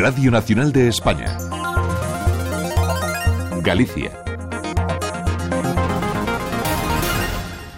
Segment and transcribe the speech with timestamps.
[0.00, 1.36] Radio Nacional de España.
[3.60, 4.10] Galicia.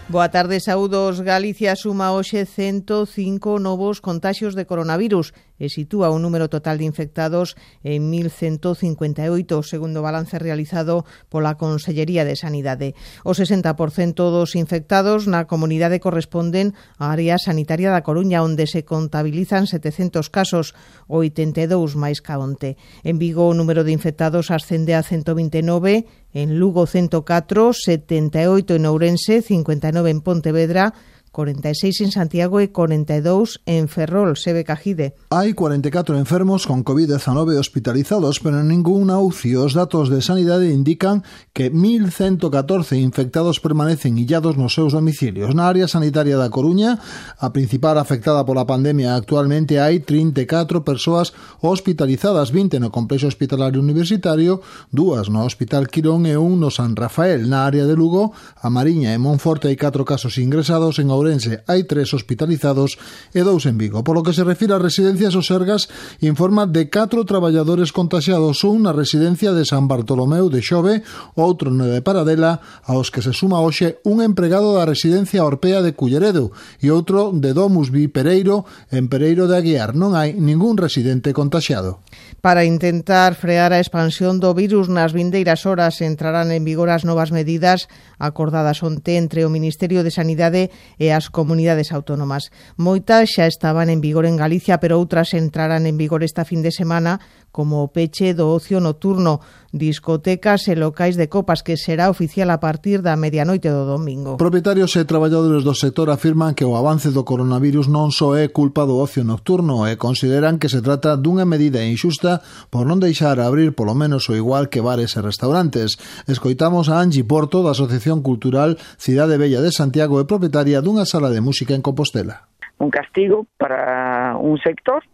[0.09, 1.21] Boa tarde, saúdos.
[1.21, 7.55] Galicia suma hoxe 105 novos contagios de coronavirus e sitúa o número total de infectados
[7.87, 12.99] en 1.158 segundo balance realizado pola Consellería de Sanidade.
[13.23, 19.71] O 60% dos infectados na comunidade corresponden á área sanitaria da Coruña onde se contabilizan
[19.71, 20.75] 700 casos,
[21.07, 22.75] 82 máis ca onte.
[23.07, 29.47] En Vigo o número de infectados ascende a 129, en Lugo 104, 78 en Ourense,
[29.47, 30.95] 59 en Pontevedra,
[31.33, 35.17] 46 en Santiago e 42 en Ferrol, Sebe Cajide.
[35.33, 39.57] Hai 44 enfermos con COVID-19 hospitalizados, pero en ninguna UCI.
[39.57, 41.25] Os datos de sanidade indican
[41.57, 45.57] que 1.114 infectados permanecen illados nos seus domicilios.
[45.57, 47.01] Na área sanitaria da Coruña,
[47.41, 51.33] a principal afectada pola pandemia actualmente hai 34 persoas
[51.65, 54.61] hospitalizadas, 20 no complexo hospitalario universitario,
[54.93, 57.49] dúas no Hospital Quirón e un no San Rafael.
[57.49, 61.87] Na área de Lugo, a Mariña e Monforte hai 4 casos ingresados en Ourense hai
[61.87, 62.99] tres hospitalizados
[63.31, 64.03] e dous en Vigo.
[64.03, 65.87] Polo que se refira a residencias o Sergas,
[66.19, 71.07] informa de catro traballadores contagiados, un na residencia de San Bartolomeu de Xove,
[71.39, 75.95] outro no de Paradela, aos que se suma hoxe un empregado da residencia Orpea de
[75.95, 76.51] Culleredo
[76.83, 79.95] e outro de Domus Vi Pereiro en Pereiro de Aguiar.
[79.95, 82.03] Non hai ningún residente contagiado.
[82.43, 87.31] Para intentar frear a expansión do virus nas vindeiras horas entrarán en vigor as novas
[87.31, 87.87] medidas
[88.19, 92.51] acordadas onte entre o Ministerio de Sanidade e as comunidades autónomas.
[92.81, 96.73] Moitas xa estaban en vigor en Galicia, pero outras entrarán en vigor esta fin de
[96.73, 97.21] semana
[97.53, 102.59] como o peche do ocio nocturno, discotecas e locais de copas que será oficial a
[102.59, 104.41] partir da medianoite do domingo.
[104.41, 108.89] Propietarios e traballadores do sector afirman que o avance do coronavirus non só é culpa
[108.89, 112.41] do ocio nocturno e consideran que se trata dunha medida injusta
[112.73, 116.01] por non deixar abrir polo menos o igual que bares e restaurantes.
[116.25, 121.29] Escoitamos a Angie Porto da Asociación Cultural Cidade Bella de Santiago e propietaria dunha sala
[121.29, 122.49] de música en Compostela.
[122.81, 125.05] Un castigo para un sector,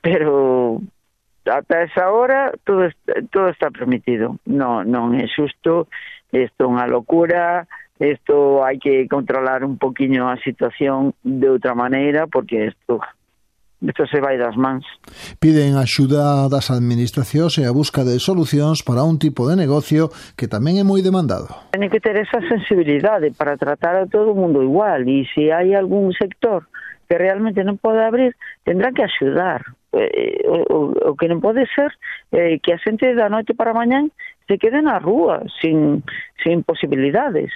[0.00, 0.80] pero
[1.46, 4.38] ata esa hora todo está, todo está permitido.
[4.46, 5.88] No, non é xusto,
[6.30, 7.66] isto é unha locura,
[7.98, 12.98] isto hai que controlar un poquinho a situación de outra maneira porque isto
[13.82, 14.86] isto se vai das mans.
[15.42, 20.06] Piden axuda das administracións e a busca de solucións para un tipo de negocio
[20.38, 21.50] que tamén é moi demandado.
[21.74, 25.74] Ten que ter esa sensibilidade para tratar a todo o mundo igual e se hai
[25.74, 26.70] algún sector
[27.10, 31.68] que realmente non pode abrir, tendrá que axudar Eh, eh, o, o que non pode
[31.76, 31.92] ser
[32.32, 34.08] eh, que a xente da noite para mañán
[34.48, 36.00] se quede na rúa sin,
[36.40, 37.52] sin posibilidades.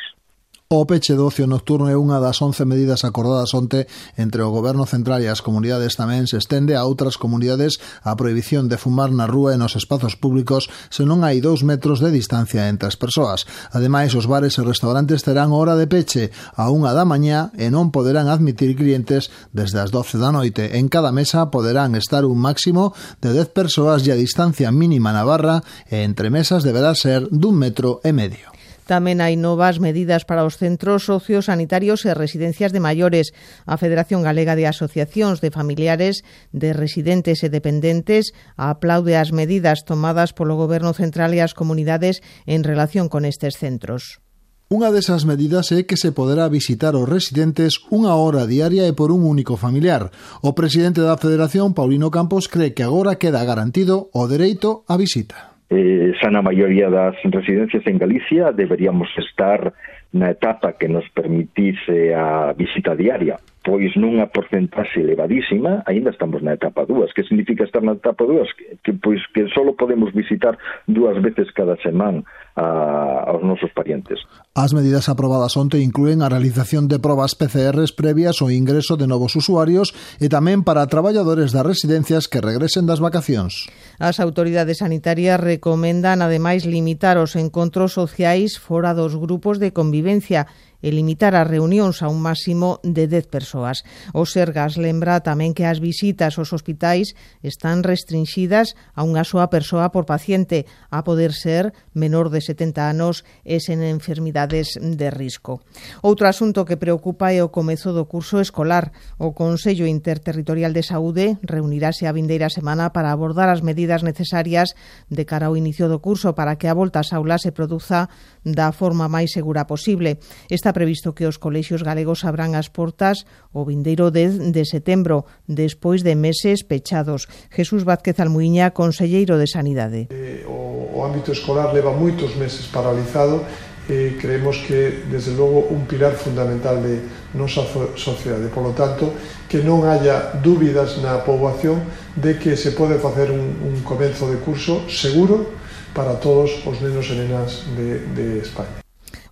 [0.69, 3.87] O peche do ocio nocturno é unha das 11 medidas acordadas onte
[4.19, 8.66] entre o Goberno Central e as comunidades tamén se estende a outras comunidades a prohibición
[8.66, 12.66] de fumar na rúa e nos espazos públicos se non hai dous metros de distancia
[12.66, 13.47] entre as persoas.
[13.71, 17.94] Ademais, os bares e restaurantes terán hora de peche a unha da mañá e non
[17.94, 20.82] poderán admitir clientes desde as 12 da noite.
[20.82, 22.91] En cada mesa poderán estar un máximo
[23.22, 27.55] de 10 persoas e a distancia mínima na barra e entre mesas deberá ser dun
[27.55, 28.56] metro e medio.
[28.86, 33.34] Tamén hai novas medidas para os centros sociosanitarios e residencias de maiores.
[33.66, 36.22] A Federación Galega de Asociacións de Familiares
[36.54, 42.62] de Residentes e Dependentes aplaude as medidas tomadas polo Goberno Central e as comunidades en
[42.62, 44.22] relación con estes centros.
[44.70, 49.10] Unha desas medidas é que se poderá visitar os residentes unha hora diaria e por
[49.10, 50.14] un único familiar.
[50.46, 55.56] O presidente da Federación, Paulino Campos, cree que agora queda garantido o dereito á visita.
[55.71, 59.72] Eh, xa na maioría das residencias en Galicia deberíamos estar
[60.12, 66.54] na etapa que nos permitise a visita diaria pois nunha porcentaxe elevadísima, aínda estamos na
[66.54, 67.10] etapa 2.
[67.10, 68.47] Que significa estar na etapa 2?
[68.54, 70.54] Que, que pois que só podemos visitar
[70.87, 72.22] dúas veces cada semana
[72.55, 74.22] a, aos nosos parientes.
[74.55, 79.34] As medidas aprobadas onte incluen a realización de probas PCRs previas ao ingreso de novos
[79.34, 79.91] usuarios
[80.22, 83.67] e tamén para traballadores das residencias que regresen das vacacións.
[83.99, 90.46] As autoridades sanitarias recomendan ademais limitar os encontros sociais fora dos grupos de convivencia
[90.87, 93.83] e limitar as reunións a un máximo de 10 persoas.
[94.15, 99.91] O Sergas lembra tamén que as visitas aos hospitais están restringidas a unha soa persoa
[99.91, 100.62] por paciente,
[100.94, 105.59] a poder ser menor de 70 anos e sen enfermidades de risco.
[106.06, 108.94] Outro asunto que preocupa é o comezo do curso escolar.
[109.19, 114.79] O Consello Interterritorial de Saúde reunirase a vindeira semana para abordar as medidas necesarias
[115.11, 118.06] de cara ao inicio do curso para que a volta ás aulas se produza
[118.47, 120.23] da forma máis segura posible.
[120.47, 123.25] Esta previsto que os colexios galegos abran as portas
[123.56, 127.25] o vindeiro 10 de setembro, despois de meses pechados.
[127.49, 130.12] Jesús Vázquez Almuiña, conselleiro de Sanidade.
[130.12, 133.40] Eh, o, o ámbito escolar leva moitos meses paralizado
[133.88, 137.00] eh, creemos que, desde logo, un pilar fundamental de
[137.34, 137.62] nosa
[137.94, 138.49] sociedade.
[138.49, 139.14] Por lo tanto,
[139.49, 141.87] que non haya dúbidas na poboación
[142.19, 145.55] de que se pode facer un, un comenzo de curso seguro
[145.94, 148.86] para todos os nenos e nenas de, de España.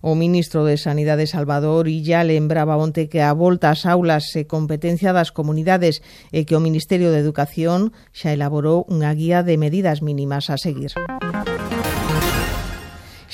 [0.07, 5.17] O ministro de Sanidade Salvador Illa lembraba onte que a volta ás aulas é competencia
[5.17, 10.53] das comunidades e que o Ministerio de Educación xa elaborou unha guía de medidas mínimas
[10.53, 10.93] a seguir.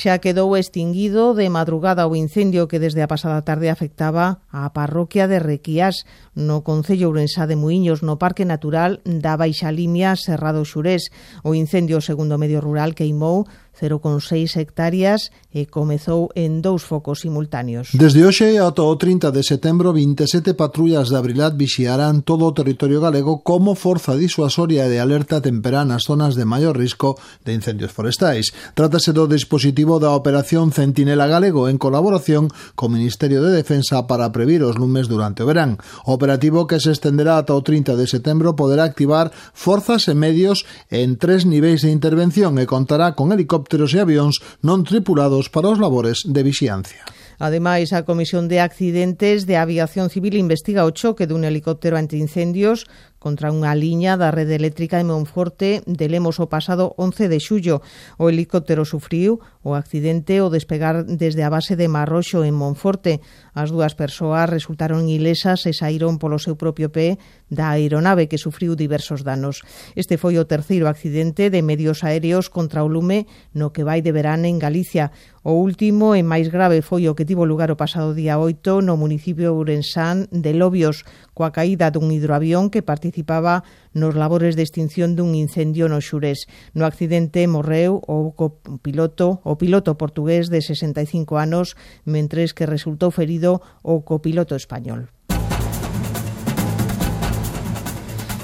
[0.01, 5.27] Xa quedou extinguido de madrugada o incendio que desde a pasada tarde afectaba á parroquia
[5.27, 11.11] de Requiás, no Concello Ourensá de Muiños no Parque Natural da Baixa Limia Serrado Xurés.
[11.43, 13.43] O incendio, segundo medio rural, queimou
[13.75, 17.91] 0,6 hectáreas e comezou en dous focos simultáneos.
[17.95, 23.01] Desde hoxe ata o 30 de setembro, 27 patrullas de Abrilat vixiarán todo o territorio
[23.01, 28.51] galego como forza disuasoria de alerta temperá nas zonas de maior risco de incendios forestais.
[28.75, 34.63] Trátase do dispositivo da Operación Centinela Galego en colaboración co Ministerio de Defensa para previr
[34.63, 35.79] os lumes durante o verán.
[36.05, 40.63] O operativo que se estenderá ata o 30 de setembro poderá activar forzas e medios
[40.91, 44.35] en tres niveis de intervención e contará con helicópteros helicópteros e avións
[44.65, 47.05] non tripulados para os labores de vixiancia.
[47.41, 52.85] Ademais, a Comisión de Accidentes de Aviación Civil investiga o choque dun helicóptero antiincendios
[53.17, 57.81] contra unha liña da rede eléctrica de Monforte de Lemos o pasado 11 de xullo.
[58.21, 63.25] O helicóptero sufriu o accidente ao despegar desde a base de Marroxo en Monforte.
[63.57, 67.17] As dúas persoas resultaron ilesas e saíron polo seu propio pé
[67.51, 69.61] da aeronave que sufriu diversos danos.
[69.93, 74.15] Este foi o terceiro accidente de medios aéreos contra o lume no que vai de
[74.15, 75.11] verán en Galicia.
[75.43, 78.95] O último e máis grave foi o que tivo lugar o pasado día 8 no
[78.95, 81.03] municipio ourensán de Lobios,
[81.35, 86.47] coa caída dun hidroavión que participaba nos labores de extinción dun incendio no Xurés.
[86.71, 91.75] No accidente morreu o copiloto, o piloto portugués de 65 anos,
[92.07, 95.11] mentres que resultou ferido o copiloto español.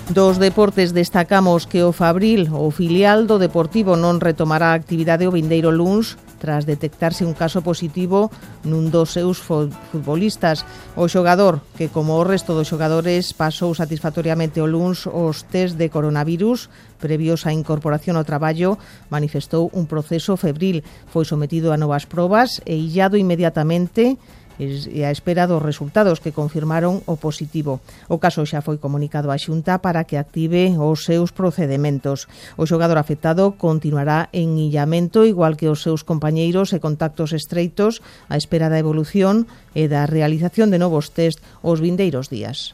[0.08, 5.36] Dos deportes destacamos que o Fabril, o filial do Deportivo, non retomará a actividade o
[5.36, 8.32] Vindeiro Luns tras detectarse un caso positivo
[8.64, 10.64] nun dos seus futbolistas.
[10.96, 15.92] O xogador, que como o resto dos xogadores pasou satisfactoriamente o luns os test de
[15.92, 16.72] coronavirus
[17.04, 18.80] previos á incorporación ao traballo,
[19.12, 20.88] manifestou un proceso febril.
[21.12, 24.16] Foi sometido a novas probas e illado inmediatamente
[24.60, 27.80] e a espera dos resultados que confirmaron o positivo.
[28.10, 32.26] O caso xa foi comunicado á Xunta para que active os seus procedementos.
[32.58, 38.36] O xogador afectado continuará en illamento igual que os seus compañeiros e contactos estreitos á
[38.36, 39.46] espera da evolución
[39.78, 42.74] e da realización de novos test os vindeiros días.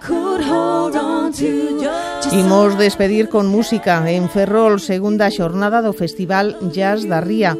[0.00, 7.06] could hold on to Imos despedir con música en Ferrol, segunda xornada do Festival Jazz
[7.06, 7.54] da Ría,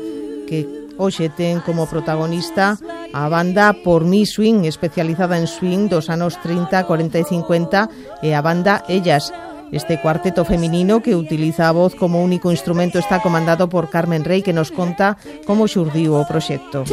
[0.51, 0.67] que
[0.99, 2.75] hoxe ten como protagonista
[3.15, 8.35] a banda Por Mi Swing, especializada en swing dos anos 30, 40 e 50, e
[8.35, 9.31] a banda Ellas.
[9.73, 14.43] Este cuarteto feminino que utiliza a voz como único instrumento está comandado por Carmen Rey,
[14.43, 15.17] que nos conta
[15.47, 16.85] como xurdiu o proxecto.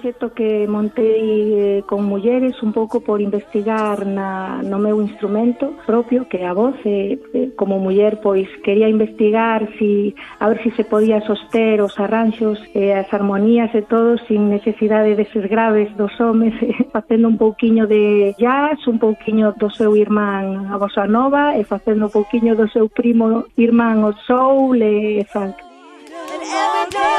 [0.00, 6.24] proxecto que montei eh, con mulleres un pouco por investigar na, no meu instrumento propio,
[6.24, 6.74] que é a voz.
[6.88, 12.00] E, como muller, pois, quería investigar si, a ver se si se podía soster os
[12.00, 16.56] arranxos, e as armonías e todo, sin necesidade de ser graves dos homes,
[16.96, 22.08] facendo un pouquiño de jazz, un pouquiño do seu irmán a bossa nova, e facendo
[22.08, 25.60] un pouquiño do seu primo irmán o soul e funk.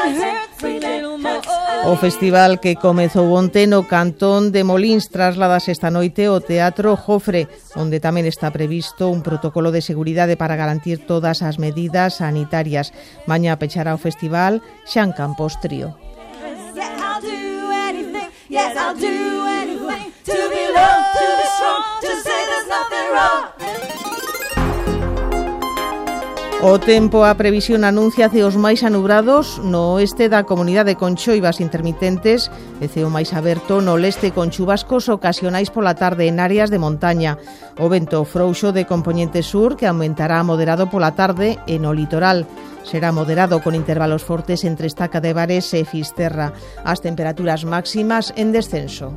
[0.04, 1.31] And hurts a little more.
[1.84, 7.50] O festival que comezou onte no Cantón de Molins trasladas esta noite ao Teatro Jofre,
[7.74, 12.94] onde tamén está previsto un protocolo de seguridade para garantir todas as medidas sanitarias.
[13.26, 15.98] Mañá pechará o festival Xan Campos Trío.
[18.52, 19.51] Yes, I'll do
[26.64, 32.54] O tempo a previsión anuncia os máis anubrados no oeste da comunidade con choivas intermitentes
[32.78, 37.34] e ceo máis aberto no leste con chubascos ocasionais pola tarde en áreas de montaña.
[37.82, 42.46] O vento frouxo de componente sur que aumentará moderado pola tarde e no litoral.
[42.86, 46.54] Será moderado con intervalos fortes entre Estaca de Bares e Fisterra.
[46.86, 49.10] As temperaturas máximas en descenso.